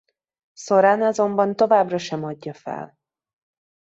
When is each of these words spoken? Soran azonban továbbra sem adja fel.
Soran 0.53 1.01
azonban 1.01 1.55
továbbra 1.55 1.97
sem 1.97 2.23
adja 2.23 2.53
fel. 2.53 2.97